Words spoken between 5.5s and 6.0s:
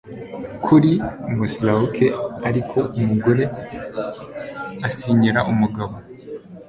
umugabo